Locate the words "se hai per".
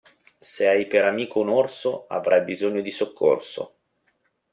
0.51-1.03